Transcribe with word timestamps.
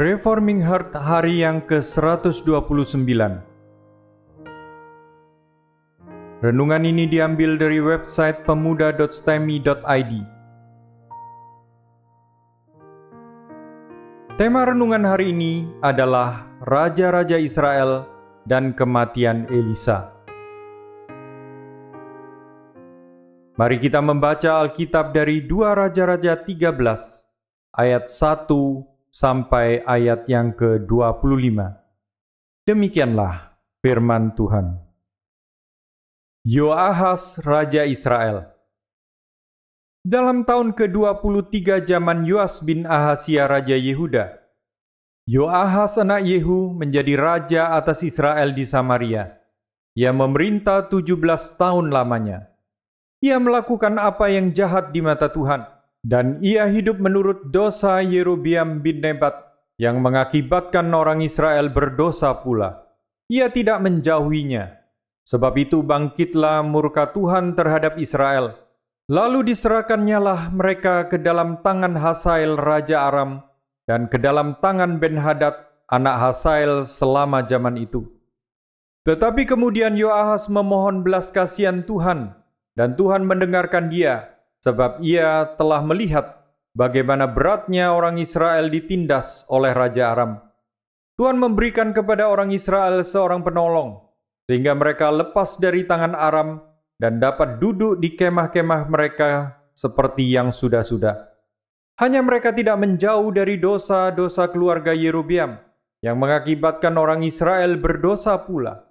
Reforming 0.00 0.64
Heart 0.64 0.96
hari 0.96 1.44
yang 1.44 1.60
ke-129 1.68 3.04
Renungan 6.40 6.82
ini 6.88 7.04
diambil 7.04 7.60
dari 7.60 7.84
website 7.84 8.48
pemuda.stemi.id 8.48 10.12
Tema 14.40 14.60
renungan 14.64 15.04
hari 15.04 15.36
ini 15.36 15.68
adalah 15.84 16.48
Raja-Raja 16.64 17.36
Israel 17.36 18.08
dan 18.48 18.72
Kematian 18.72 19.52
Elisa. 19.52 20.16
Mari 23.60 23.76
kita 23.76 24.00
membaca 24.00 24.64
Alkitab 24.64 25.12
dari 25.12 25.44
2 25.44 25.60
Raja-Raja 25.76 26.40
13 26.40 26.72
ayat 27.76 28.08
1 28.08 28.89
sampai 29.10 29.82
ayat 29.82 30.30
yang 30.30 30.54
ke-25. 30.54 31.58
Demikianlah 32.64 33.58
firman 33.82 34.32
Tuhan. 34.38 34.78
Yoahas 36.46 37.42
Raja 37.44 37.84
Israel 37.84 38.48
Dalam 40.00 40.48
tahun 40.48 40.72
ke-23 40.72 41.84
zaman 41.84 42.24
Yoas 42.24 42.64
bin 42.64 42.88
Ahasia 42.88 43.44
Raja 43.44 43.76
Yehuda, 43.76 44.40
Yoahas 45.30 45.94
anak 46.00 46.26
Yehu 46.26 46.74
menjadi 46.74 47.14
raja 47.14 47.76
atas 47.76 48.02
Israel 48.02 48.50
di 48.50 48.66
Samaria. 48.66 49.38
Ia 49.94 50.10
memerintah 50.10 50.90
17 50.90 51.14
tahun 51.54 51.92
lamanya. 51.92 52.50
Ia 53.22 53.36
melakukan 53.36 54.00
apa 54.00 54.32
yang 54.32 54.50
jahat 54.50 54.90
di 54.90 55.04
mata 55.04 55.28
Tuhan, 55.30 55.60
dan 56.00 56.40
ia 56.40 56.64
hidup 56.68 56.96
menurut 56.96 57.52
dosa 57.52 58.00
Yerobiam 58.00 58.80
bin 58.80 59.04
Nebat 59.04 59.36
yang 59.76 60.00
mengakibatkan 60.00 60.92
orang 60.92 61.24
Israel 61.24 61.72
berdosa 61.72 62.36
pula. 62.40 62.84
Ia 63.32 63.48
tidak 63.52 63.80
menjauhinya. 63.80 64.80
Sebab 65.24 65.54
itu 65.60 65.84
bangkitlah 65.84 66.64
murka 66.64 67.12
Tuhan 67.12 67.54
terhadap 67.54 68.00
Israel. 68.00 68.56
Lalu 69.10 69.52
diserahkannya 69.52 70.18
lah 70.18 70.40
mereka 70.50 71.06
ke 71.06 71.20
dalam 71.20 71.60
tangan 71.62 71.94
Hasael 71.98 72.56
Raja 72.58 73.10
Aram 73.10 73.42
dan 73.86 74.06
ke 74.06 74.18
dalam 74.18 74.58
tangan 74.62 75.02
Ben-Hadad 75.02 75.54
anak 75.90 76.16
Hasael 76.18 76.86
selama 76.86 77.42
zaman 77.42 77.74
itu. 77.78 78.06
Tetapi 79.02 79.48
kemudian 79.48 79.98
Yoahas 79.98 80.46
memohon 80.46 81.02
belas 81.02 81.34
kasihan 81.34 81.82
Tuhan 81.82 82.36
dan 82.78 82.94
Tuhan 82.94 83.26
mendengarkan 83.26 83.90
dia, 83.90 84.39
sebab 84.60 85.00
ia 85.00 85.56
telah 85.56 85.80
melihat 85.80 86.44
bagaimana 86.76 87.26
beratnya 87.26 87.92
orang 87.92 88.20
Israel 88.20 88.68
ditindas 88.68 89.48
oleh 89.48 89.72
Raja 89.72 90.12
Aram. 90.12 90.32
Tuhan 91.16 91.36
memberikan 91.36 91.92
kepada 91.92 92.32
orang 92.32 92.52
Israel 92.52 93.04
seorang 93.04 93.44
penolong, 93.44 94.00
sehingga 94.48 94.72
mereka 94.72 95.12
lepas 95.12 95.60
dari 95.60 95.84
tangan 95.84 96.16
Aram 96.16 96.64
dan 96.96 97.20
dapat 97.20 97.60
duduk 97.60 98.00
di 98.00 98.16
kemah-kemah 98.16 98.88
mereka 98.88 99.60
seperti 99.76 100.32
yang 100.32 100.48
sudah-sudah. 100.48 101.28
Hanya 102.00 102.24
mereka 102.24 102.56
tidak 102.56 102.80
menjauh 102.80 103.28
dari 103.36 103.60
dosa-dosa 103.60 104.48
keluarga 104.48 104.96
Yerobiam 104.96 105.60
yang 106.00 106.16
mengakibatkan 106.16 106.96
orang 106.96 107.20
Israel 107.20 107.76
berdosa 107.76 108.40
pula. 108.40 108.88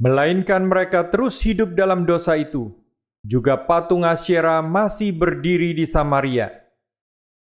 Melainkan 0.00 0.68
mereka 0.68 1.08
terus 1.08 1.40
hidup 1.44 1.76
dalam 1.76 2.08
dosa 2.08 2.36
itu 2.36 2.79
juga 3.20 3.56
patung 3.68 4.02
Asyera 4.06 4.64
masih 4.64 5.12
berdiri 5.12 5.76
di 5.76 5.84
Samaria. 5.84 6.48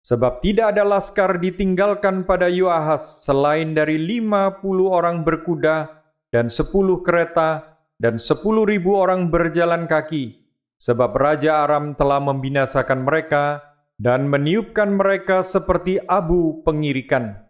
Sebab 0.06 0.38
tidak 0.38 0.72
ada 0.72 0.86
laskar 0.86 1.42
ditinggalkan 1.42 2.22
pada 2.22 2.46
Yoahas 2.46 3.26
selain 3.26 3.74
dari 3.74 3.98
lima 3.98 4.54
puluh 4.62 4.88
orang 4.88 5.26
berkuda 5.26 5.90
dan 6.30 6.46
sepuluh 6.46 7.02
kereta 7.02 7.76
dan 7.98 8.16
sepuluh 8.16 8.62
ribu 8.62 8.94
orang 8.94 9.28
berjalan 9.28 9.90
kaki. 9.90 10.46
Sebab 10.78 11.16
Raja 11.16 11.66
Aram 11.66 11.98
telah 11.98 12.22
membinasakan 12.22 13.02
mereka 13.02 13.64
dan 13.96 14.28
meniupkan 14.28 14.94
mereka 14.94 15.40
seperti 15.40 15.98
abu 16.04 16.62
pengirikan. 16.62 17.42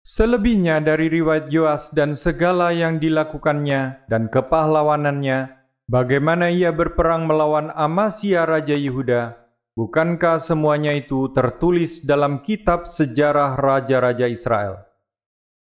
Selebihnya 0.00 0.80
dari 0.80 1.12
riwayat 1.12 1.52
Yoas 1.52 1.92
dan 1.92 2.16
segala 2.16 2.72
yang 2.72 3.00
dilakukannya 3.00 4.08
dan 4.08 4.32
kepahlawanannya, 4.32 5.59
Bagaimana 5.90 6.54
ia 6.54 6.70
berperang 6.70 7.26
melawan 7.26 7.74
Amasya 7.74 8.46
Raja 8.46 8.78
Yehuda? 8.78 9.34
Bukankah 9.74 10.38
semuanya 10.38 10.94
itu 10.94 11.34
tertulis 11.34 11.98
dalam 12.06 12.46
kitab 12.46 12.86
sejarah 12.86 13.58
Raja-Raja 13.58 14.30
Israel? 14.30 14.86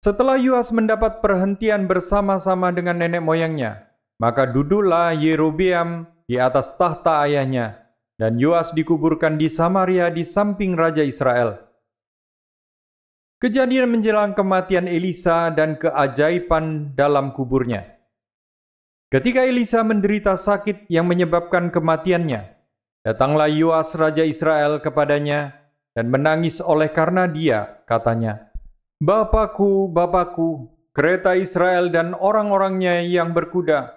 Setelah 0.06 0.38
Yuas 0.38 0.69
mendapat 0.69 1.18
perhentian 1.18 1.90
bersama-sama 1.90 2.69
dengan 2.69 3.01
nenek 3.01 3.25
moyangnya, 3.25 3.90
maka 4.22 4.46
duduklah 4.46 5.18
Yerobeam 5.18 6.06
di 6.30 6.38
atas 6.38 6.78
tahta 6.78 7.25
ayahnya, 7.25 7.81
dan 8.22 8.38
Yuas 8.38 8.69
dikuburkan 8.69 9.41
di 9.41 9.50
Samaria 9.50 10.13
di 10.13 10.22
samping 10.22 10.78
Raja 10.78 11.01
Israel. 11.01 11.57
Kejadian 13.41 13.90
menjelang 13.90 14.38
kematian 14.38 14.85
Elisa 14.85 15.50
dan 15.50 15.74
keajaiban 15.81 16.94
dalam 16.94 17.34
kuburnya. 17.34 18.03
Ketika 19.13 19.46
Elisa 19.46 19.85
menderita 19.85 20.34
sakit 20.34 20.90
yang 20.90 21.06
menyebabkan 21.06 21.69
kematiannya, 21.69 22.50
datanglah 23.06 23.46
Yoas 23.46 23.94
Raja 23.94 24.25
Israel 24.25 24.81
kepadanya 24.81 25.53
dan 25.94 26.09
menangis 26.09 26.57
oleh 26.57 26.90
karena 26.90 27.29
dia, 27.29 27.78
katanya, 27.85 28.50
Bapakku, 28.97 29.85
Bapakku, 29.94 30.66
kereta 30.97 31.38
Israel 31.38 31.94
dan 31.94 32.18
orang-orangnya 32.18 33.06
yang 33.06 33.38
berkuda. 33.38 33.94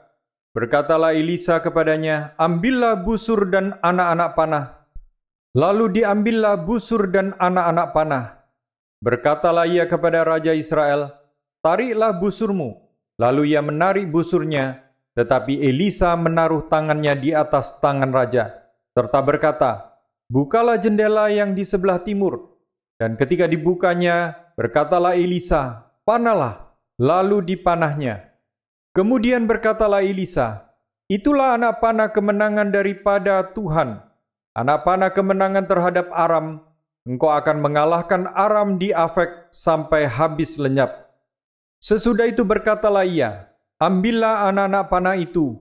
Berkatalah 0.53 1.17
Elisa 1.17 1.65
kepadanya, 1.65 2.37
Ambillah 2.37 3.01
busur 3.01 3.49
dan 3.49 3.81
anak-anak 3.81 4.37
panah. 4.37 4.85
Lalu 5.57 5.97
diambillah 5.97 6.61
busur 6.61 7.09
dan 7.09 7.33
anak-anak 7.41 7.89
panah. 7.97 8.25
Berkatalah 9.01 9.65
ia 9.65 9.89
kepada 9.89 10.29
Raja 10.29 10.53
Israel, 10.53 11.09
Tariklah 11.65 12.13
busurmu. 12.13 12.85
Lalu 13.17 13.57
ia 13.57 13.65
menarik 13.65 14.13
busurnya, 14.13 14.86
tetapi 15.17 15.65
Elisa 15.65 16.13
menaruh 16.13 16.69
tangannya 16.69 17.17
di 17.17 17.31
atas 17.33 17.81
tangan 17.81 18.13
raja, 18.13 18.53
serta 18.93 19.25
berkata, 19.25 19.97
Bukalah 20.29 20.77
jendela 20.77 21.33
yang 21.33 21.57
di 21.57 21.65
sebelah 21.65 22.05
timur. 22.05 22.53
Dan 23.01 23.17
ketika 23.17 23.49
dibukanya, 23.49 24.37
berkatalah 24.61 25.17
Elisa, 25.17 25.89
Panalah, 26.05 26.69
lalu 27.01 27.57
dipanahnya. 27.57 28.29
Kemudian 28.93 29.49
berkatalah 29.49 30.05
Elisa, 30.05 30.69
Itulah 31.09 31.57
anak 31.57 31.81
panah 31.81 32.11
kemenangan 32.13 32.69
daripada 32.69 33.41
Tuhan. 33.57 34.03
Anak 34.53 34.83
panah 34.85 35.15
kemenangan 35.15 35.65
terhadap 35.65 36.11
Aram, 36.11 36.61
engkau 37.07 37.31
akan 37.31 37.63
mengalahkan 37.63 38.27
Aram 38.35 38.77
di 38.77 38.91
Afek 38.91 39.49
sampai 39.55 40.05
habis 40.11 40.59
lenyap. 40.59 41.09
Sesudah 41.79 42.27
itu 42.27 42.43
berkatalah 42.43 43.07
ia, 43.07 43.47
ambillah 43.81 44.49
anak-anak 44.49 44.85
panah 44.89 45.17
itu. 45.17 45.57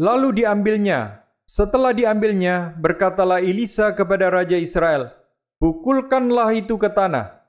Lalu 0.00 0.42
diambilnya. 0.42 1.22
Setelah 1.50 1.90
diambilnya, 1.90 2.78
berkatalah 2.78 3.42
Elisa 3.42 3.90
kepada 3.90 4.30
Raja 4.30 4.54
Israel, 4.54 5.10
Pukulkanlah 5.58 6.54
itu 6.54 6.78
ke 6.78 6.88
tanah. 6.88 7.42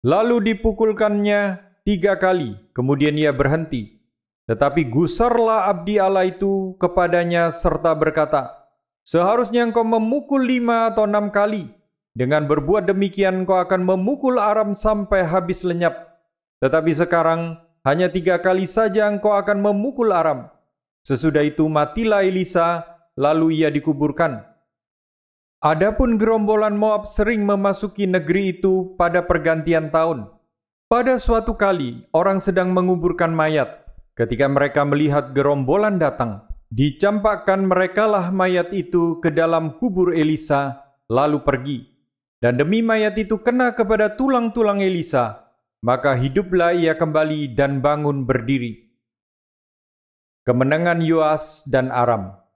Lalu 0.00 0.50
dipukulkannya 0.50 1.60
tiga 1.84 2.16
kali, 2.16 2.56
kemudian 2.72 3.14
ia 3.14 3.30
berhenti. 3.30 4.02
Tetapi 4.48 4.88
gusarlah 4.88 5.68
abdi 5.68 6.00
Allah 6.00 6.26
itu 6.26 6.74
kepadanya 6.80 7.52
serta 7.52 7.92
berkata, 7.92 8.66
Seharusnya 9.06 9.62
engkau 9.62 9.86
memukul 9.86 10.42
lima 10.42 10.90
atau 10.90 11.06
enam 11.06 11.30
kali. 11.30 11.70
Dengan 12.16 12.48
berbuat 12.48 12.88
demikian 12.88 13.44
engkau 13.44 13.60
akan 13.60 13.84
memukul 13.86 14.40
Aram 14.40 14.74
sampai 14.74 15.22
habis 15.22 15.62
lenyap. 15.62 15.94
Tetapi 16.64 16.90
sekarang 16.96 17.60
hanya 17.86 18.10
tiga 18.10 18.42
kali 18.42 18.66
saja 18.66 19.06
engkau 19.06 19.30
akan 19.38 19.62
memukul 19.62 20.10
Aram. 20.10 20.50
Sesudah 21.06 21.46
itu 21.46 21.70
matilah 21.70 22.26
Elisa, 22.26 22.82
lalu 23.14 23.62
ia 23.62 23.70
dikuburkan. 23.70 24.42
Adapun 25.62 26.18
gerombolan 26.18 26.74
Moab 26.74 27.06
sering 27.06 27.46
memasuki 27.46 28.10
negeri 28.10 28.58
itu 28.58 28.98
pada 28.98 29.22
pergantian 29.22 29.94
tahun. 29.94 30.26
Pada 30.90 31.14
suatu 31.22 31.54
kali, 31.54 32.02
orang 32.10 32.42
sedang 32.42 32.74
menguburkan 32.74 33.30
mayat. 33.30 33.86
Ketika 34.18 34.50
mereka 34.50 34.82
melihat 34.82 35.30
gerombolan 35.30 36.02
datang, 36.02 36.42
dicampakkan 36.74 37.70
merekalah 37.70 38.34
mayat 38.34 38.74
itu 38.74 39.22
ke 39.22 39.30
dalam 39.30 39.78
kubur 39.78 40.10
Elisa, 40.10 40.90
lalu 41.06 41.38
pergi. 41.38 41.78
Dan 42.42 42.58
demi 42.58 42.82
mayat 42.82 43.14
itu 43.14 43.38
kena 43.46 43.78
kepada 43.78 44.18
tulang-tulang 44.18 44.82
Elisa, 44.82 45.45
maka 45.84 46.16
hiduplah 46.16 46.76
ia 46.76 46.96
kembali 46.96 47.52
dan 47.52 47.84
bangun 47.84 48.24
berdiri. 48.24 48.88
Kemenangan 50.46 51.02
Yoas 51.02 51.66
dan 51.66 51.90
Aram 51.90 52.46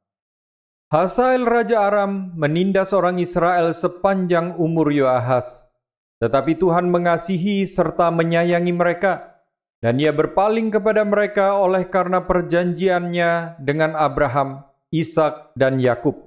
Hasael 0.90 1.46
Raja 1.46 1.86
Aram 1.86 2.34
menindas 2.34 2.90
orang 2.90 3.22
Israel 3.22 3.70
sepanjang 3.70 4.58
umur 4.58 4.90
Yoahas. 4.90 5.70
Tetapi 6.18 6.58
Tuhan 6.58 6.90
mengasihi 6.90 7.62
serta 7.62 8.10
menyayangi 8.10 8.74
mereka, 8.74 9.38
dan 9.78 10.02
ia 10.02 10.10
berpaling 10.10 10.74
kepada 10.74 11.06
mereka 11.06 11.54
oleh 11.54 11.86
karena 11.86 12.26
perjanjiannya 12.26 13.62
dengan 13.62 13.94
Abraham, 13.94 14.66
Ishak, 14.90 15.54
dan 15.54 15.78
Yakub. 15.78 16.18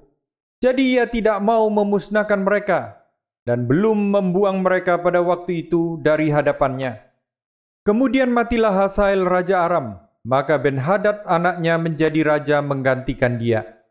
Jadi 0.64 0.96
ia 0.96 1.12
tidak 1.12 1.44
mau 1.44 1.68
memusnahkan 1.68 2.40
mereka, 2.40 3.03
dan 3.44 3.68
belum 3.68 4.16
membuang 4.16 4.64
mereka 4.64 5.00
pada 5.00 5.20
waktu 5.20 5.68
itu 5.68 6.00
dari 6.00 6.32
hadapannya. 6.32 7.00
Kemudian 7.84 8.32
matilah 8.32 8.88
Hasael 8.88 9.28
Raja 9.28 9.68
Aram, 9.68 10.00
maka 10.24 10.56
Ben-Hadad 10.56 11.28
anaknya 11.28 11.76
menjadi 11.76 12.22
raja 12.24 12.58
menggantikan 12.64 13.36
dia. 13.36 13.84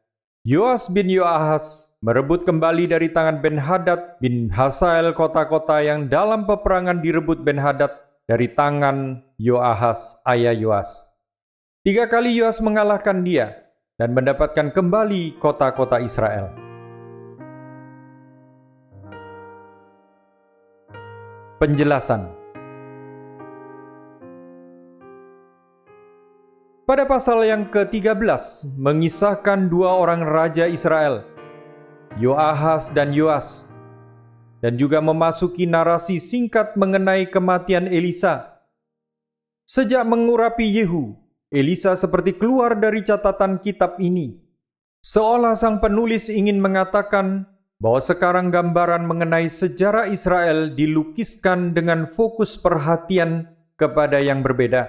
Yoas 0.43 0.91
bin 0.91 1.07
Yoahas 1.07 1.95
merebut 2.03 2.43
kembali 2.43 2.91
dari 2.91 3.13
tangan 3.13 3.45
Ben-Hadad 3.45 4.19
bin 4.19 4.51
Hasael 4.51 5.15
kota-kota 5.15 5.79
yang 5.85 6.09
dalam 6.11 6.49
peperangan 6.49 6.99
direbut 7.05 7.45
Ben-Hadad 7.45 7.95
dari 8.27 8.51
tangan 8.51 9.23
Yoahas 9.37 10.19
ayah 10.27 10.57
Yoas. 10.57 11.13
Tiga 11.85 12.09
kali 12.09 12.35
Yoas 12.35 12.59
mengalahkan 12.65 13.23
dia 13.23 13.71
dan 14.01 14.17
mendapatkan 14.17 14.73
kembali 14.75 15.39
kota-kota 15.39 16.01
Israel. 16.01 16.72
Penjelasan 21.63 22.27
Pada 26.83 27.07
pasal 27.07 27.47
yang 27.47 27.71
ke-13 27.71 28.19
mengisahkan 28.75 29.71
dua 29.71 29.95
orang 29.95 30.27
raja 30.27 30.67
Israel, 30.67 31.23
Yoahas 32.19 32.91
dan 32.91 33.15
Yoas, 33.15 33.71
dan 34.59 34.75
juga 34.75 34.99
memasuki 34.99 35.63
narasi 35.63 36.19
singkat 36.19 36.75
mengenai 36.75 37.31
kematian 37.31 37.87
Elisa. 37.87 38.59
Sejak 39.63 40.03
mengurapi 40.03 40.67
Yehu, 40.67 41.15
Elisa 41.47 41.95
seperti 41.95 42.43
keluar 42.43 42.75
dari 42.75 43.07
catatan 43.07 43.63
kitab 43.63 44.03
ini. 44.03 44.35
Seolah 44.99 45.55
sang 45.55 45.79
penulis 45.79 46.27
ingin 46.27 46.59
mengatakan 46.59 47.52
bahwa 47.83 47.99
sekarang 47.99 48.47
gambaran 48.55 49.03
mengenai 49.03 49.51
sejarah 49.51 50.07
Israel 50.07 50.71
dilukiskan 50.71 51.75
dengan 51.75 52.07
fokus 52.07 52.55
perhatian 52.55 53.51
kepada 53.75 54.23
yang 54.23 54.39
berbeda. 54.47 54.87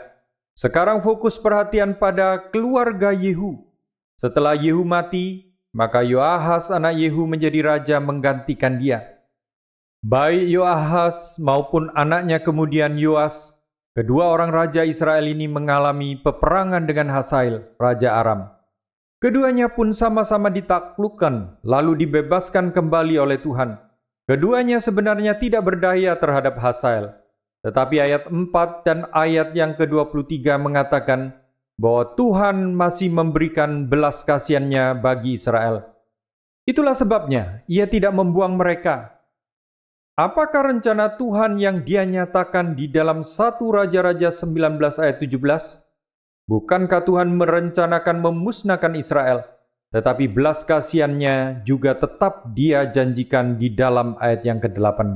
Sekarang 0.54 1.02
fokus 1.02 1.42
perhatian 1.42 1.98
pada 1.98 2.38
keluarga 2.54 3.10
Yehu. 3.10 3.66
Setelah 4.22 4.54
Yehu 4.54 4.86
mati, 4.86 5.50
maka 5.74 6.06
Yoahas 6.06 6.70
anak 6.70 6.94
Yehu 6.94 7.26
menjadi 7.26 7.66
raja 7.66 7.98
menggantikan 7.98 8.78
dia. 8.78 9.26
Baik 10.06 10.54
Yoahas 10.54 11.42
maupun 11.42 11.90
anaknya 11.98 12.46
kemudian 12.46 12.94
Yoas, 13.02 13.58
kedua 13.98 14.30
orang 14.30 14.54
raja 14.54 14.86
Israel 14.86 15.26
ini 15.26 15.50
mengalami 15.50 16.14
peperangan 16.22 16.86
dengan 16.86 17.10
Hasael, 17.10 17.74
raja 17.82 18.14
Aram. 18.22 18.53
Keduanya 19.24 19.72
pun 19.72 19.96
sama-sama 19.96 20.52
ditaklukkan, 20.52 21.64
lalu 21.64 22.04
dibebaskan 22.04 22.76
kembali 22.76 23.16
oleh 23.24 23.40
Tuhan. 23.40 23.80
Keduanya 24.28 24.84
sebenarnya 24.84 25.40
tidak 25.40 25.64
berdaya 25.64 26.20
terhadap 26.20 26.60
Hasael, 26.60 27.16
tetapi 27.64 28.04
ayat 28.04 28.28
4 28.28 28.84
dan 28.84 29.08
ayat 29.16 29.56
yang 29.56 29.80
ke-23 29.80 30.60
mengatakan 30.60 31.40
bahwa 31.80 32.04
Tuhan 32.20 32.76
masih 32.76 33.16
memberikan 33.16 33.88
belas 33.88 34.28
kasihannya 34.28 35.00
bagi 35.00 35.40
Israel. 35.40 35.88
Itulah 36.68 36.92
sebabnya 36.92 37.64
ia 37.72 37.88
tidak 37.88 38.12
membuang 38.12 38.60
mereka. 38.60 39.24
Apakah 40.20 40.68
rencana 40.68 41.16
Tuhan 41.16 41.64
yang 41.64 41.88
dia 41.88 42.04
nyatakan 42.04 42.76
di 42.76 42.92
dalam 42.92 43.24
1 43.24 43.56
Raja-Raja 43.56 44.36
19 44.36 45.00
ayat 45.00 45.18
17? 45.24 45.83
Bukankah 46.44 47.08
Tuhan 47.08 47.32
merencanakan 47.40 48.20
memusnahkan 48.20 49.00
Israel, 49.00 49.48
tetapi 49.96 50.28
belas 50.28 50.68
kasihannya 50.68 51.64
juga 51.64 51.96
tetap 51.96 52.52
dia 52.52 52.84
janjikan 52.84 53.56
di 53.56 53.72
dalam 53.72 54.20
ayat 54.20 54.44
yang 54.44 54.60
ke-18. 54.60 55.16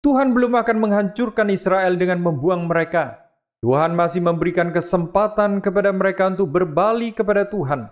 Tuhan 0.00 0.32
belum 0.32 0.56
akan 0.56 0.76
menghancurkan 0.80 1.52
Israel 1.52 2.00
dengan 2.00 2.24
membuang 2.24 2.64
mereka. 2.64 3.20
Tuhan 3.60 3.94
masih 3.94 4.24
memberikan 4.24 4.74
kesempatan 4.74 5.62
kepada 5.62 5.94
mereka 5.94 6.26
untuk 6.32 6.50
berbalik 6.50 7.22
kepada 7.22 7.46
Tuhan. 7.46 7.86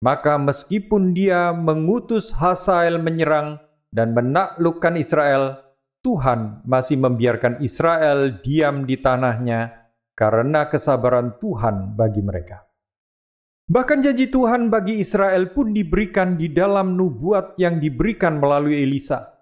Maka 0.00 0.40
meskipun 0.40 1.12
dia 1.12 1.52
mengutus 1.52 2.32
Hasael 2.32 2.96
menyerang 3.02 3.60
dan 3.92 4.16
menaklukkan 4.16 4.96
Israel, 4.96 5.60
Tuhan 6.00 6.62
masih 6.64 6.96
membiarkan 6.96 7.60
Israel 7.60 8.40
diam 8.40 8.88
di 8.88 8.96
tanahnya 9.00 9.83
karena 10.14 10.70
kesabaran 10.70 11.36
Tuhan 11.42 11.98
bagi 11.98 12.22
mereka. 12.22 12.62
Bahkan 13.64 14.04
janji 14.04 14.28
Tuhan 14.28 14.68
bagi 14.68 15.00
Israel 15.00 15.50
pun 15.50 15.72
diberikan 15.74 16.36
di 16.36 16.52
dalam 16.52 16.94
nubuat 16.94 17.56
yang 17.58 17.80
diberikan 17.80 18.38
melalui 18.38 18.84
Elisa. 18.84 19.34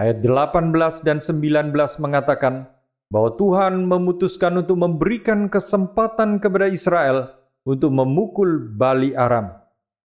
Ayat 0.00 0.24
18 0.24 0.72
dan 1.04 1.20
19 1.20 1.76
mengatakan 2.00 2.64
bahwa 3.12 3.36
Tuhan 3.36 3.84
memutuskan 3.84 4.64
untuk 4.64 4.80
memberikan 4.80 5.52
kesempatan 5.52 6.40
kepada 6.40 6.72
Israel 6.72 7.28
untuk 7.68 7.92
memukul 7.92 8.72
Bali 8.72 9.12
Aram. 9.12 9.52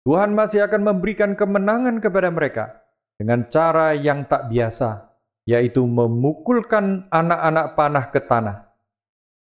Tuhan 0.08 0.32
masih 0.32 0.64
akan 0.64 0.88
memberikan 0.88 1.37
kemenangan 1.37 2.00
kepada 2.00 2.32
mereka 2.32 2.81
dengan 3.20 3.44
cara 3.52 3.93
yang 3.93 4.25
tak 4.25 4.49
biasa, 4.49 5.12
yaitu 5.44 5.85
memukulkan 5.85 7.08
anak-anak 7.12 7.76
panah 7.76 8.06
ke 8.08 8.20
tanah. 8.25 8.63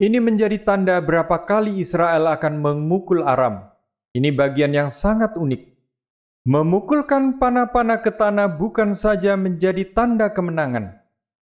Ini 0.00 0.22
menjadi 0.22 0.62
tanda 0.62 1.00
berapa 1.02 1.42
kali 1.44 1.82
Israel 1.82 2.30
akan 2.32 2.62
memukul 2.62 3.26
Aram. 3.26 3.68
Ini 4.12 4.32
bagian 4.32 4.72
yang 4.72 4.88
sangat 4.88 5.36
unik 5.36 5.72
Memukulkan 6.42 7.38
panah-panah 7.38 8.02
ke 8.02 8.10
tanah 8.10 8.50
bukan 8.58 8.98
saja 8.98 9.38
menjadi 9.38 9.94
tanda 9.94 10.26
kemenangan, 10.26 10.98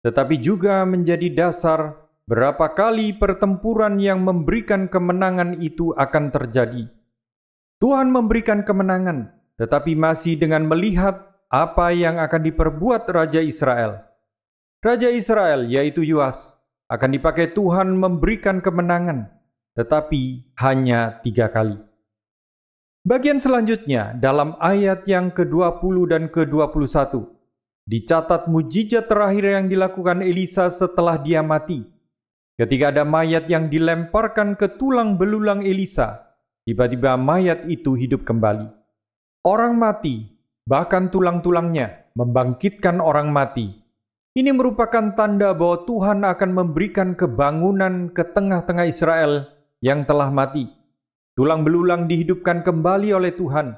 tetapi 0.05 0.37
juga 0.37 0.85
menjadi 0.85 1.33
dasar 1.33 1.97
berapa 2.29 2.69
kali 2.77 3.17
pertempuran 3.17 3.97
yang 3.97 4.21
memberikan 4.21 4.93
kemenangan 4.93 5.65
itu 5.65 5.97
akan 5.97 6.29
terjadi. 6.29 6.93
Tuhan 7.81 8.13
memberikan 8.13 8.69
kemenangan, 8.69 9.33
tetapi 9.57 9.97
masih 9.97 10.37
dengan 10.37 10.69
melihat 10.69 11.25
apa 11.49 11.89
yang 11.97 12.21
akan 12.21 12.53
diperbuat 12.53 13.09
Raja 13.09 13.41
Israel. 13.41 14.05
Raja 14.85 15.09
Israel, 15.09 15.73
yaitu 15.73 16.05
Yuas, 16.05 16.61
akan 16.93 17.11
dipakai 17.17 17.57
Tuhan 17.57 17.97
memberikan 17.97 18.61
kemenangan, 18.61 19.33
tetapi 19.73 20.53
hanya 20.61 21.25
tiga 21.25 21.49
kali. 21.49 21.81
Bagian 23.09 23.41
selanjutnya 23.41 24.13
dalam 24.21 24.61
ayat 24.61 25.09
yang 25.09 25.33
ke-20 25.33 25.97
dan 26.13 26.29
ke-21 26.29 27.19
dicatat 27.83 28.47
mujizat 28.47 29.11
terakhir 29.11 29.43
yang 29.59 29.67
dilakukan 29.67 30.23
Elisa 30.23 30.71
setelah 30.71 31.19
dia 31.19 31.43
mati. 31.43 31.83
Ketika 32.55 32.95
ada 32.95 33.03
mayat 33.03 33.51
yang 33.51 33.67
dilemparkan 33.67 34.55
ke 34.55 34.79
tulang 34.79 35.19
belulang 35.19 35.67
Elisa, 35.67 36.31
tiba-tiba 36.63 37.19
mayat 37.19 37.67
itu 37.67 37.99
hidup 37.99 38.23
kembali. 38.23 38.71
Orang 39.43 39.83
mati, 39.83 40.31
bahkan 40.63 41.11
tulang-tulangnya, 41.11 42.13
membangkitkan 42.15 43.03
orang 43.03 43.35
mati. 43.35 43.82
Ini 44.33 44.51
merupakan 44.53 45.13
tanda 45.13 45.53
bahwa 45.53 45.85
Tuhan 45.85 46.25
akan 46.25 46.51
memberikan 46.57 47.13
kebangunan 47.13 48.09
ke 48.13 48.25
tengah-tengah 48.25 48.89
Israel 48.89 49.53
yang 49.85 50.09
telah 50.09 50.33
mati 50.33 50.83
Tulang 51.33 51.65
belulang 51.65 52.13
dihidupkan 52.13 52.61
kembali 52.61 53.17
oleh 53.17 53.33
Tuhan. 53.33 53.73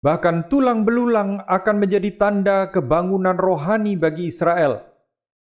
Bahkan 0.00 0.48
tulang 0.48 0.88
belulang 0.88 1.44
akan 1.44 1.76
menjadi 1.76 2.08
tanda 2.16 2.72
kebangunan 2.72 3.36
rohani 3.36 4.00
bagi 4.00 4.32
Israel. 4.32 4.80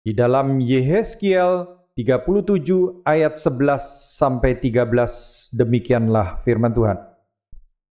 Di 0.06 0.14
dalam 0.14 0.62
Yehezkiel 0.62 1.66
37 1.98 3.02
ayat 3.02 3.34
11 3.34 3.58
sampai 4.14 4.54
13 4.54 5.50
demikianlah 5.50 6.46
firman 6.46 6.70
Tuhan. 6.70 6.98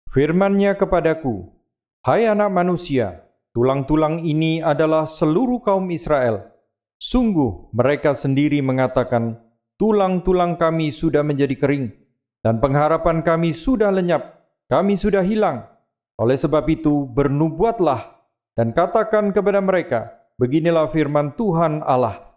Firman-Nya 0.07 0.79
kepadaku, 0.79 1.51
Hai 1.99 2.31
anak 2.31 2.47
manusia, 2.47 3.22
tulang-tulang 3.53 4.25
ini 4.25 4.59
adalah 4.59 5.05
seluruh 5.05 5.61
kaum 5.61 5.87
Israel. 5.93 6.49
Sungguh 6.97 7.69
mereka 7.71 8.17
sendiri 8.17 8.59
mengatakan, 8.59 9.37
tulang-tulang 9.77 10.57
kami 10.57 10.89
sudah 10.89 11.21
menjadi 11.21 11.55
kering 11.55 11.93
dan 12.41 12.59
pengharapan 12.59 13.21
kami 13.21 13.53
sudah 13.53 13.93
lenyap, 13.93 14.43
kami 14.67 14.97
sudah 14.97 15.21
hilang. 15.21 15.69
Oleh 16.17 16.37
sebab 16.37 16.65
itu, 16.69 17.09
bernubuatlah 17.09 18.21
dan 18.53 18.73
katakan 18.73 19.33
kepada 19.33 19.61
mereka, 19.61 20.23
Beginilah 20.33 20.89
firman 20.89 21.37
Tuhan 21.37 21.85
Allah. 21.85 22.33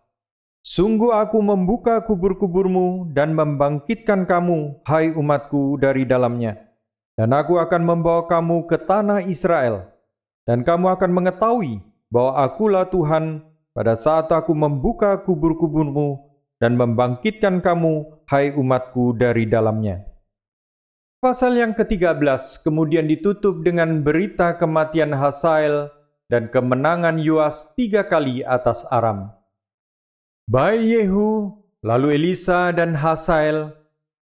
Sungguh 0.61 1.16
aku 1.16 1.40
membuka 1.40 2.04
kubur-kuburmu 2.04 3.08
dan 3.16 3.32
membangkitkan 3.32 4.28
kamu, 4.28 4.85
hai 4.85 5.16
umatku, 5.16 5.80
dari 5.80 6.04
dalamnya. 6.04 6.61
Dan 7.16 7.32
aku 7.32 7.56
akan 7.56 7.82
membawa 7.87 8.28
kamu 8.28 8.68
ke 8.68 8.76
tanah 8.85 9.25
Israel. 9.25 9.88
Dan 10.47 10.62
kamu 10.62 10.95
akan 10.95 11.11
mengetahui 11.11 11.83
bahwa 12.07 12.33
akulah 12.47 12.87
Tuhan 12.87 13.43
pada 13.75 13.99
saat 13.99 14.31
aku 14.31 14.55
membuka 14.55 15.19
kubur-kuburmu 15.21 16.23
dan 16.62 16.79
membangkitkan 16.81 17.61
kamu, 17.61 18.25
hai 18.31 18.55
umatku, 18.55 19.12
dari 19.12 19.45
dalamnya. 19.45 20.07
Pasal 21.21 21.59
yang 21.59 21.75
ke-13 21.75 22.62
kemudian 22.62 23.11
ditutup 23.11 23.61
dengan 23.67 24.00
berita 24.00 24.55
kematian 24.55 25.12
Hasael 25.12 25.91
dan 26.31 26.49
kemenangan 26.49 27.19
Yoas 27.19 27.75
tiga 27.75 28.07
kali 28.07 28.47
atas 28.47 28.87
Aram. 28.88 29.35
Baik 30.47 30.81
Yehu, 30.87 31.59
lalu 31.83 32.17
Elisa 32.17 32.71
dan 32.71 32.95
Hasael, 32.95 33.75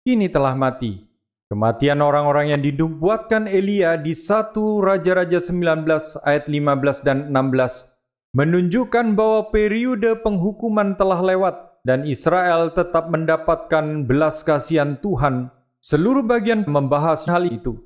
kini 0.05 0.29
telah 0.29 0.53
mati. 0.53 1.10
Kematian 1.51 1.99
orang-orang 1.99 2.55
yang 2.55 2.63
dinubuatkan 2.63 3.43
Elia 3.43 3.99
di 3.99 4.15
1 4.15 4.55
Raja-Raja 4.55 5.35
19 5.35 5.83
ayat 6.23 6.47
15 6.47 7.03
dan 7.03 7.27
16 7.27 7.91
menunjukkan 8.39 9.19
bahwa 9.19 9.51
periode 9.51 10.15
penghukuman 10.23 10.95
telah 10.95 11.19
lewat 11.19 11.83
dan 11.83 12.07
Israel 12.07 12.71
tetap 12.71 13.11
mendapatkan 13.11 14.07
belas 14.07 14.47
kasihan 14.47 14.95
Tuhan. 15.03 15.51
Seluruh 15.83 16.23
bagian 16.23 16.63
membahas 16.63 17.27
hal 17.27 17.43
itu. 17.51 17.83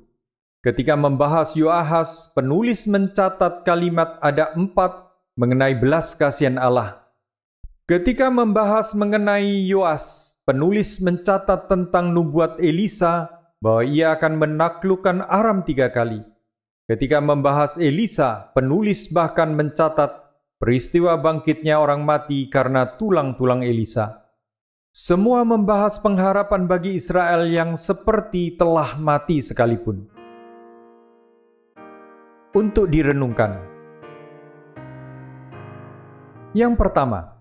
Ketika 0.62 0.94
membahas 0.94 1.58
Yoahas, 1.58 2.30
penulis 2.38 2.86
mencatat 2.86 3.66
kalimat 3.66 4.14
ada 4.22 4.54
empat 4.54 5.10
mengenai 5.34 5.74
belas 5.74 6.14
kasihan 6.14 6.54
Allah. 6.54 7.02
Ketika 7.90 8.30
membahas 8.30 8.94
mengenai 8.94 9.66
Yoas, 9.66 10.38
penulis 10.46 11.02
mencatat 11.02 11.66
tentang 11.66 12.14
nubuat 12.14 12.62
Elisa 12.62 13.35
bahwa 13.60 13.82
ia 13.84 14.12
akan 14.16 14.32
menaklukkan 14.36 15.24
Aram 15.26 15.64
tiga 15.64 15.88
kali. 15.88 16.20
Ketika 16.86 17.18
membahas 17.18 17.74
Elisa, 17.82 18.54
penulis 18.54 19.10
bahkan 19.10 19.50
mencatat 19.52 20.22
peristiwa 20.62 21.18
bangkitnya 21.18 21.76
orang 21.76 22.06
mati 22.06 22.46
karena 22.46 22.96
tulang-tulang 22.96 23.66
Elisa. 23.66 24.22
Semua 24.96 25.44
membahas 25.44 26.00
pengharapan 26.00 26.64
bagi 26.64 26.96
Israel 26.96 27.44
yang 27.44 27.76
seperti 27.76 28.56
telah 28.56 28.96
mati 28.96 29.44
sekalipun. 29.44 30.08
Untuk 32.56 32.88
direnungkan. 32.88 33.60
Yang 36.56 36.72
pertama, 36.80 37.35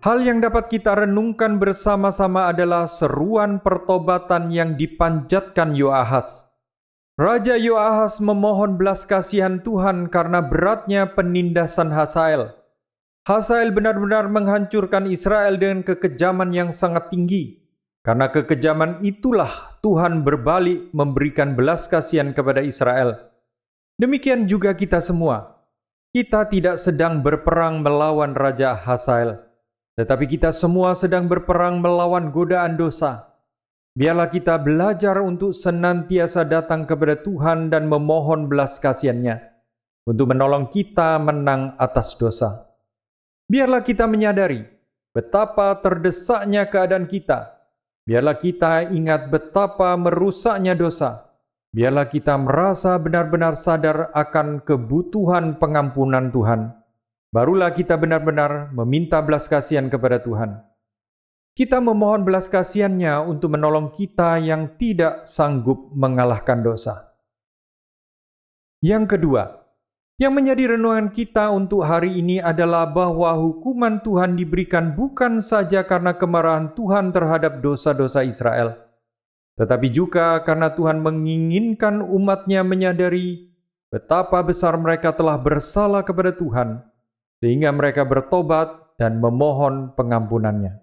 hal 0.00 0.18
yang 0.24 0.40
dapat 0.40 0.72
kita 0.72 0.96
renungkan 0.96 1.60
bersama-sama 1.60 2.48
adalah 2.48 2.88
seruan 2.88 3.60
pertobatan 3.60 4.48
yang 4.52 4.76
dipanjatkan 4.76 5.76
Yoahas 5.76 6.50
Raja 7.20 7.52
Yoahas 7.60 8.16
memohon 8.16 8.80
belas 8.80 9.04
kasihan 9.04 9.60
Tuhan 9.60 10.08
karena 10.08 10.40
beratnya 10.40 11.04
penindasan 11.12 11.92
Hasael. 11.92 12.56
Hasael 13.28 13.76
benar-benar 13.76 14.24
menghancurkan 14.32 15.04
Israel 15.04 15.60
dengan 15.60 15.84
kekejaman 15.84 16.48
yang 16.56 16.72
sangat 16.72 17.12
tinggi. 17.12 17.60
Karena 18.00 18.32
kekejaman 18.32 19.04
itulah 19.04 19.76
Tuhan 19.84 20.24
berbalik 20.24 20.88
memberikan 20.96 21.52
belas 21.52 21.84
kasihan 21.92 22.32
kepada 22.32 22.64
Israel. 22.64 23.20
Demikian 24.00 24.48
juga 24.48 24.72
kita 24.72 25.04
semua. 25.04 25.60
Kita 26.16 26.48
tidak 26.48 26.80
sedang 26.80 27.20
berperang 27.20 27.84
melawan 27.84 28.32
Raja 28.32 28.72
Hasael, 28.80 29.44
tetapi 30.00 30.24
kita 30.24 30.48
semua 30.56 30.96
sedang 30.96 31.28
berperang 31.28 31.76
melawan 31.84 32.32
godaan 32.32 32.80
dosa 32.80 33.30
Biarlah 33.90 34.30
kita 34.30 34.54
belajar 34.62 35.18
untuk 35.18 35.50
senantiasa 35.50 36.46
datang 36.46 36.86
kepada 36.86 37.18
Tuhan 37.18 37.74
dan 37.74 37.90
memohon 37.90 38.46
belas 38.46 38.78
kasihannya 38.78 39.42
untuk 40.06 40.30
menolong 40.30 40.70
kita 40.70 41.18
menang 41.18 41.74
atas 41.74 42.14
dosa. 42.14 42.70
Biarlah 43.50 43.82
kita 43.82 44.06
menyadari 44.06 44.62
betapa 45.10 45.74
terdesaknya 45.82 46.70
keadaan 46.70 47.10
kita. 47.10 47.60
Biarlah 48.06 48.38
kita 48.38 48.88
ingat 48.94 49.26
betapa 49.26 49.98
merusaknya 49.98 50.78
dosa. 50.78 51.26
Biarlah 51.74 52.06
kita 52.06 52.38
merasa 52.38 52.94
benar-benar 52.94 53.58
sadar 53.58 54.14
akan 54.14 54.62
kebutuhan 54.62 55.58
pengampunan 55.58 56.30
Tuhan. 56.30 56.72
Barulah 57.30 57.70
kita 57.70 57.94
benar-benar 57.94 58.74
meminta 58.74 59.22
belas 59.22 59.46
kasihan 59.46 59.86
kepada 59.86 60.18
Tuhan. 60.18 60.66
Kita 61.54 61.78
memohon 61.78 62.26
belas 62.26 62.50
kasihannya 62.50 63.22
untuk 63.22 63.54
menolong 63.54 63.94
kita 63.94 64.42
yang 64.42 64.74
tidak 64.74 65.30
sanggup 65.30 65.94
mengalahkan 65.94 66.58
dosa. 66.58 67.14
Yang 68.82 69.14
kedua, 69.14 69.62
yang 70.18 70.34
menjadi 70.34 70.74
renungan 70.74 71.14
kita 71.14 71.54
untuk 71.54 71.86
hari 71.86 72.18
ini 72.18 72.42
adalah 72.42 72.90
bahwa 72.90 73.30
hukuman 73.38 74.02
Tuhan 74.02 74.34
diberikan 74.34 74.98
bukan 74.98 75.38
saja 75.38 75.86
karena 75.86 76.18
kemarahan 76.18 76.74
Tuhan 76.74 77.14
terhadap 77.14 77.62
dosa-dosa 77.62 78.26
Israel, 78.26 78.74
tetapi 79.54 79.86
juga 79.94 80.42
karena 80.42 80.74
Tuhan 80.74 80.98
menginginkan 80.98 82.02
umatnya 82.02 82.66
menyadari 82.66 83.54
betapa 83.88 84.42
besar 84.42 84.74
mereka 84.74 85.14
telah 85.14 85.38
bersalah 85.38 86.02
kepada 86.02 86.34
Tuhan, 86.34 86.89
sehingga 87.40 87.72
mereka 87.72 88.04
bertobat 88.04 88.96
dan 89.00 89.18
memohon 89.18 89.96
pengampunannya. 89.96 90.76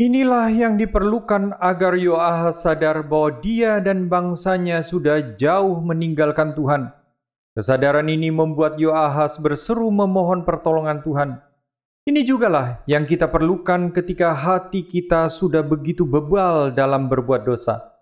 Inilah 0.00 0.48
yang 0.48 0.80
diperlukan 0.80 1.60
agar 1.60 2.00
Yoahas 2.00 2.64
sadar 2.64 3.04
bahwa 3.04 3.44
dia 3.44 3.76
dan 3.82 4.08
bangsanya 4.08 4.80
sudah 4.80 5.36
jauh 5.36 5.84
meninggalkan 5.84 6.56
Tuhan. 6.56 6.88
Kesadaran 7.52 8.08
ini 8.08 8.32
membuat 8.32 8.80
Yoahas 8.80 9.36
berseru 9.36 9.92
memohon 9.92 10.48
pertolongan 10.48 11.04
Tuhan. 11.04 11.30
Ini 12.08 12.24
jugalah 12.24 12.80
yang 12.88 13.04
kita 13.04 13.28
perlukan 13.28 13.92
ketika 13.92 14.32
hati 14.32 14.88
kita 14.88 15.28
sudah 15.28 15.60
begitu 15.60 16.08
bebal 16.08 16.72
dalam 16.72 17.12
berbuat 17.12 17.44
dosa. 17.44 17.92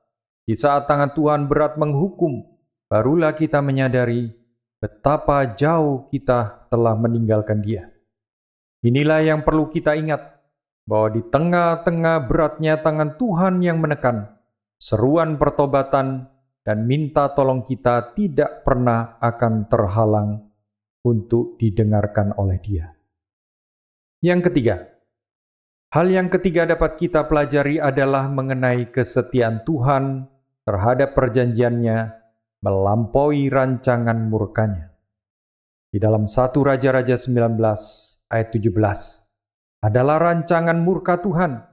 Di 0.46 0.56
saat 0.56 0.88
tangan 0.88 1.12
Tuhan 1.12 1.50
berat 1.50 1.76
menghukum, 1.76 2.46
barulah 2.88 3.36
kita 3.36 3.60
menyadari 3.60 4.39
betapa 4.80 5.44
jauh 5.52 6.08
kita 6.08 6.66
telah 6.72 6.96
meninggalkan 6.96 7.60
Dia. 7.60 7.92
Inilah 8.80 9.20
yang 9.20 9.44
perlu 9.44 9.68
kita 9.68 9.92
ingat 9.92 10.40
bahwa 10.88 11.12
di 11.12 11.22
tengah-tengah 11.28 12.16
beratnya 12.24 12.80
tangan 12.80 13.20
Tuhan 13.20 13.60
yang 13.60 13.76
menekan, 13.76 14.40
seruan 14.80 15.36
pertobatan 15.36 16.32
dan 16.64 16.88
minta 16.88 17.28
tolong 17.36 17.68
kita 17.68 18.16
tidak 18.16 18.64
pernah 18.64 19.20
akan 19.20 19.68
terhalang 19.68 20.48
untuk 21.04 21.60
didengarkan 21.60 22.32
oleh 22.40 22.56
Dia. 22.64 22.88
Yang 24.24 24.48
ketiga, 24.48 24.76
hal 25.92 26.08
yang 26.08 26.32
ketiga 26.32 26.64
dapat 26.64 26.96
kita 26.96 27.28
pelajari 27.28 27.76
adalah 27.76 28.28
mengenai 28.32 28.88
kesetiaan 28.88 29.60
Tuhan 29.64 30.28
terhadap 30.64 31.12
perjanjiannya 31.16 32.19
melampaui 32.60 33.48
rancangan 33.48 34.28
murkanya. 34.28 34.92
Di 35.90 35.98
dalam 35.98 36.28
satu 36.28 36.62
Raja-Raja 36.62 37.16
19 37.16 37.56
ayat 38.30 38.48
17, 38.52 39.80
adalah 39.80 40.20
rancangan 40.20 40.76
murka 40.76 41.18
Tuhan. 41.18 41.64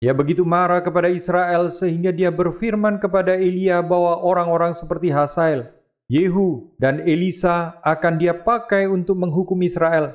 Ia 0.00 0.16
begitu 0.16 0.46
marah 0.48 0.80
kepada 0.80 1.12
Israel 1.12 1.68
sehingga 1.68 2.08
dia 2.08 2.32
berfirman 2.32 3.02
kepada 3.02 3.36
Elia 3.36 3.84
bahwa 3.84 4.22
orang-orang 4.24 4.72
seperti 4.72 5.12
Hasael, 5.12 5.68
Yehu, 6.08 6.72
dan 6.80 7.04
Elisa 7.04 7.76
akan 7.84 8.16
dia 8.16 8.32
pakai 8.32 8.88
untuk 8.88 9.20
menghukum 9.20 9.60
Israel. 9.60 10.14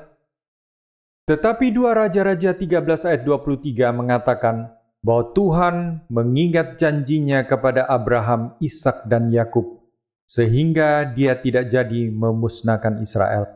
Tetapi 1.29 1.69
dua 1.69 1.93
Raja-Raja 1.93 2.57
13 2.57 2.81
ayat 3.05 3.21
23 3.21 3.93
mengatakan 3.93 4.73
bahwa 5.05 5.23
Tuhan 5.37 5.75
mengingat 6.09 6.81
janjinya 6.81 7.45
kepada 7.45 7.85
Abraham, 7.85 8.57
Ishak 8.57 9.05
dan 9.05 9.29
Yakub 9.29 9.84
sehingga 10.25 11.05
dia 11.13 11.37
tidak 11.37 11.69
jadi 11.69 12.09
memusnahkan 12.09 13.01
Israel. 13.01 13.49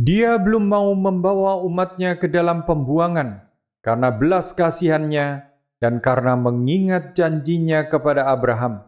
Dia 0.00 0.40
belum 0.40 0.72
mau 0.72 0.88
membawa 0.96 1.60
umatnya 1.60 2.16
ke 2.16 2.26
dalam 2.26 2.64
pembuangan 2.64 3.44
karena 3.84 4.08
belas 4.08 4.56
kasihannya 4.56 5.44
dan 5.82 6.00
karena 6.00 6.38
mengingat 6.38 7.12
janjinya 7.12 7.84
kepada 7.90 8.30
Abraham. 8.32 8.86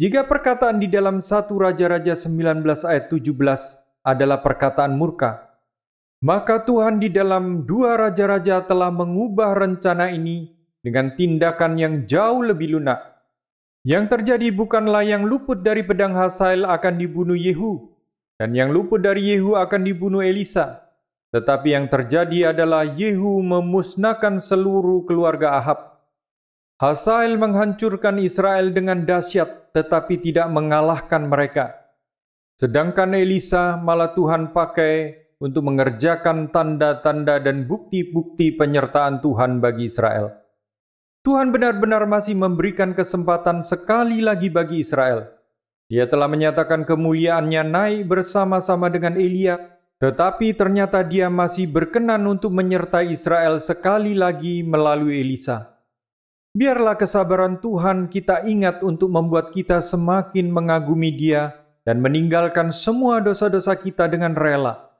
Jika 0.00 0.26
perkataan 0.26 0.82
di 0.82 0.88
dalam 0.90 1.22
satu 1.22 1.60
Raja-Raja 1.60 2.16
19 2.18 2.64
ayat 2.64 3.06
17 3.12 3.28
adalah 4.02 4.42
perkataan 4.42 4.96
murka, 4.98 5.52
maka 6.24 6.64
Tuhan 6.64 6.98
di 6.98 7.12
dalam 7.12 7.68
dua 7.68 8.00
Raja-Raja 8.00 8.64
telah 8.66 8.88
mengubah 8.88 9.52
rencana 9.52 10.10
ini 10.10 10.50
dengan 10.80 11.14
tindakan 11.14 11.72
yang 11.78 11.94
jauh 12.08 12.40
lebih 12.42 12.74
lunak. 12.74 13.11
Yang 13.82 14.14
terjadi 14.14 14.54
bukanlah 14.54 15.02
yang 15.02 15.26
luput 15.26 15.58
dari 15.58 15.82
pedang 15.82 16.14
Hasael 16.14 16.62
akan 16.62 17.02
dibunuh 17.02 17.34
Yehu, 17.34 17.90
dan 18.38 18.54
yang 18.54 18.70
luput 18.70 19.02
dari 19.02 19.34
Yehu 19.34 19.58
akan 19.58 19.82
dibunuh 19.82 20.22
Elisa. 20.22 20.86
Tetapi 21.34 21.74
yang 21.74 21.86
terjadi 21.90 22.54
adalah 22.54 22.86
Yehu 22.86 23.42
memusnahkan 23.42 24.38
seluruh 24.38 25.02
keluarga 25.08 25.58
Ahab. 25.58 25.98
Hasael 26.82 27.38
menghancurkan 27.38 28.18
Israel 28.18 28.74
dengan 28.74 29.06
dahsyat 29.06 29.70
tetapi 29.70 30.18
tidak 30.18 30.50
mengalahkan 30.50 31.30
mereka. 31.30 31.72
Sedangkan 32.58 33.14
Elisa 33.14 33.78
malah 33.78 34.12
Tuhan 34.14 34.50
pakai 34.50 35.22
untuk 35.38 35.66
mengerjakan 35.66 36.50
tanda-tanda 36.54 37.38
dan 37.42 37.66
bukti-bukti 37.66 38.54
penyertaan 38.54 39.18
Tuhan 39.22 39.58
bagi 39.58 39.90
Israel. 39.90 40.41
Tuhan 41.22 41.54
benar-benar 41.54 42.02
masih 42.02 42.34
memberikan 42.34 42.98
kesempatan 42.98 43.62
sekali 43.62 44.18
lagi 44.18 44.50
bagi 44.50 44.82
Israel. 44.82 45.30
Dia 45.86 46.10
telah 46.10 46.26
menyatakan 46.26 46.82
kemuliaannya 46.82 47.62
naik 47.62 48.10
bersama-sama 48.10 48.90
dengan 48.90 49.14
Elia, 49.14 49.78
tetapi 50.02 50.50
ternyata 50.58 51.06
dia 51.06 51.30
masih 51.30 51.70
berkenan 51.70 52.26
untuk 52.26 52.50
menyertai 52.50 53.14
Israel 53.14 53.62
sekali 53.62 54.18
lagi 54.18 54.66
melalui 54.66 55.22
Elisa. 55.22 55.78
Biarlah 56.58 56.98
kesabaran 56.98 57.62
Tuhan 57.62 58.10
kita 58.10 58.42
ingat 58.42 58.82
untuk 58.82 59.14
membuat 59.14 59.54
kita 59.54 59.78
semakin 59.78 60.50
mengagumi 60.50 61.14
Dia 61.14 61.54
dan 61.86 62.02
meninggalkan 62.02 62.74
semua 62.74 63.22
dosa-dosa 63.22 63.78
kita 63.78 64.10
dengan 64.10 64.34
rela 64.34 64.91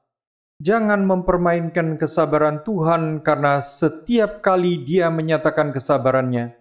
Jangan 0.62 1.02
mempermainkan 1.02 1.98
kesabaran 1.98 2.62
Tuhan 2.62 3.26
karena 3.26 3.58
setiap 3.58 4.46
kali 4.46 4.86
Dia 4.86 5.10
menyatakan 5.10 5.74
kesabarannya, 5.74 6.54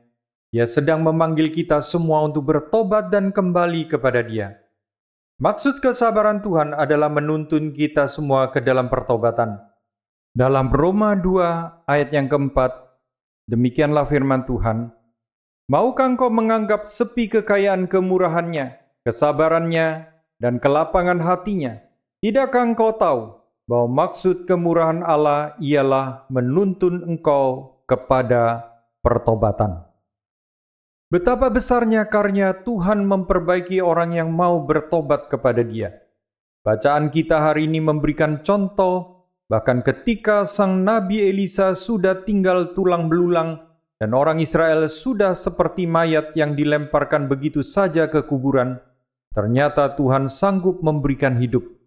Dia 0.50 0.66
sedang 0.66 1.06
memanggil 1.06 1.54
kita 1.54 1.86
semua 1.86 2.26
untuk 2.26 2.50
bertobat 2.50 3.14
dan 3.14 3.30
kembali 3.30 3.94
kepada 3.94 4.26
Dia. 4.26 4.58
Maksud 5.38 5.86
kesabaran 5.86 6.42
Tuhan 6.42 6.74
adalah 6.74 7.14
menuntun 7.14 7.78
kita 7.78 8.10
semua 8.10 8.50
ke 8.50 8.58
dalam 8.58 8.90
pertobatan. 8.90 9.62
Dalam 10.34 10.74
Roma 10.74 11.14
2 11.14 11.86
ayat 11.86 12.10
yang 12.10 12.26
keempat, 12.26 12.74
demikianlah 13.54 14.10
firman 14.10 14.50
Tuhan, 14.50 14.90
Maukah 15.70 16.10
engkau 16.10 16.34
menganggap 16.34 16.90
sepi 16.90 17.30
kekayaan 17.30 17.86
kemurahannya, 17.86 18.82
kesabarannya, 19.06 20.10
dan 20.42 20.58
kelapangan 20.58 21.22
hatinya? 21.22 21.78
Tidakkah 22.18 22.66
engkau 22.66 22.98
tahu 22.98 23.41
bahwa 23.72 24.04
maksud 24.04 24.52
kemurahan 24.52 25.00
Allah 25.00 25.56
ialah 25.64 26.28
menuntun 26.28 27.08
engkau 27.08 27.80
kepada 27.88 28.68
pertobatan. 29.00 29.88
Betapa 31.08 31.48
besarnya 31.48 32.04
karya 32.12 32.52
Tuhan 32.68 33.08
memperbaiki 33.08 33.80
orang 33.80 34.12
yang 34.12 34.28
mau 34.28 34.60
bertobat 34.68 35.32
kepada 35.32 35.64
Dia. 35.64 35.96
Bacaan 36.68 37.08
kita 37.16 37.40
hari 37.40 37.72
ini 37.72 37.80
memberikan 37.80 38.44
contoh, 38.44 39.24
bahkan 39.48 39.80
ketika 39.80 40.44
sang 40.44 40.84
Nabi 40.84 41.32
Elisa 41.32 41.72
sudah 41.72 42.28
tinggal 42.28 42.76
tulang 42.76 43.08
belulang 43.08 43.56
dan 44.04 44.12
orang 44.12 44.44
Israel 44.44 44.92
sudah 44.92 45.32
seperti 45.32 45.88
mayat 45.88 46.36
yang 46.36 46.60
dilemparkan 46.60 47.32
begitu 47.32 47.64
saja 47.64 48.12
ke 48.12 48.28
kuburan, 48.28 48.84
ternyata 49.32 49.96
Tuhan 49.96 50.28
sanggup 50.28 50.84
memberikan 50.84 51.40
hidup 51.40 51.81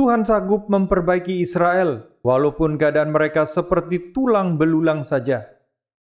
Tuhan 0.00 0.24
sanggup 0.24 0.64
memperbaiki 0.72 1.44
Israel, 1.44 2.00
walaupun 2.24 2.80
keadaan 2.80 3.12
mereka 3.12 3.44
seperti 3.44 4.16
tulang 4.16 4.56
belulang 4.56 5.04
saja. 5.04 5.44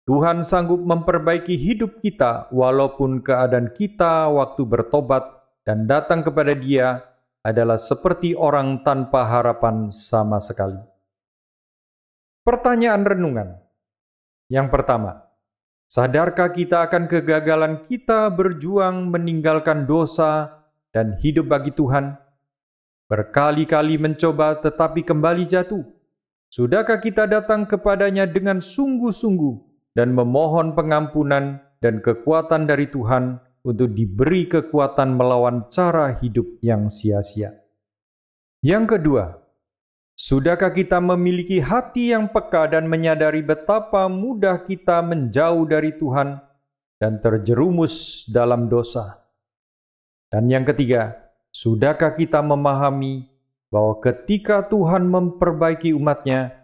Tuhan 0.04 0.44
sanggup 0.44 0.84
memperbaiki 0.84 1.56
hidup 1.56 2.04
kita, 2.04 2.52
walaupun 2.52 3.24
keadaan 3.24 3.72
kita 3.72 4.28
waktu 4.28 4.60
bertobat 4.68 5.24
dan 5.64 5.88
datang 5.88 6.20
kepada 6.20 6.52
Dia 6.52 7.00
adalah 7.40 7.80
seperti 7.80 8.36
orang 8.36 8.84
tanpa 8.84 9.24
harapan 9.24 9.88
sama 9.88 10.36
sekali. 10.36 10.76
Pertanyaan 12.44 13.08
renungan 13.08 13.56
yang 14.52 14.68
pertama: 14.68 15.32
sadarkah 15.88 16.52
kita 16.52 16.92
akan 16.92 17.08
kegagalan 17.08 17.88
kita 17.88 18.28
berjuang 18.36 19.08
meninggalkan 19.08 19.88
dosa 19.88 20.60
dan 20.92 21.16
hidup 21.24 21.48
bagi 21.48 21.72
Tuhan? 21.72 22.27
Berkali-kali 23.08 23.96
mencoba 23.96 24.60
tetapi 24.60 25.02
kembali 25.02 25.48
jatuh. 25.48 25.82
Sudahkah 26.48 27.00
kita 27.00 27.28
datang 27.28 27.68
kepadanya 27.68 28.24
dengan 28.24 28.60
sungguh-sungguh 28.60 29.56
dan 29.96 30.16
memohon 30.16 30.72
pengampunan 30.72 31.60
dan 31.80 32.00
kekuatan 32.00 32.64
dari 32.64 32.88
Tuhan 32.88 33.36
untuk 33.64 33.92
diberi 33.92 34.48
kekuatan 34.48 35.12
melawan 35.12 35.68
cara 35.68 36.16
hidup 36.16 36.60
yang 36.64 36.88
sia-sia? 36.88 37.52
Yang 38.64 38.96
kedua, 38.96 39.24
sudahkah 40.16 40.72
kita 40.72 41.04
memiliki 41.04 41.60
hati 41.60 42.16
yang 42.16 42.32
peka 42.32 42.72
dan 42.72 42.88
menyadari 42.88 43.44
betapa 43.44 44.08
mudah 44.08 44.64
kita 44.64 45.04
menjauh 45.04 45.68
dari 45.68 45.96
Tuhan 46.00 46.40
dan 46.96 47.20
terjerumus 47.20 48.24
dalam 48.24 48.72
dosa? 48.72 49.20
Dan 50.32 50.48
yang 50.48 50.64
ketiga, 50.64 51.27
Sudahkah 51.58 52.14
kita 52.14 52.38
memahami 52.38 53.26
bahwa 53.66 53.98
ketika 53.98 54.62
Tuhan 54.70 55.10
memperbaiki 55.10 55.90
umatnya, 55.90 56.54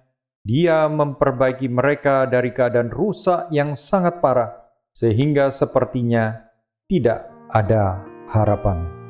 dia 0.47 0.87
memperbaiki 0.87 1.67
mereka 1.67 2.31
dari 2.31 2.55
keadaan 2.55 2.95
rusak 2.95 3.51
yang 3.51 3.75
sangat 3.75 4.23
parah, 4.23 4.55
sehingga 4.95 5.51
sepertinya 5.51 6.47
tidak 6.87 7.27
ada 7.51 8.07
harapan. 8.31 9.04